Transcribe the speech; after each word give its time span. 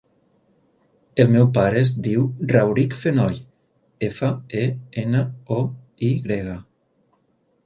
El 1.23 1.27
meu 1.35 1.49
pare 1.57 1.77
es 1.87 1.91
diu 2.07 2.23
Rauric 2.53 2.95
Fenoy: 3.03 3.37
efa, 4.09 4.31
e, 4.63 4.65
ena, 5.03 5.23
o, 5.61 5.61
i 6.11 6.15
grega. 6.27 6.59